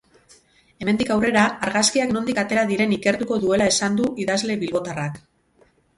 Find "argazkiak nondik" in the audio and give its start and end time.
1.67-2.41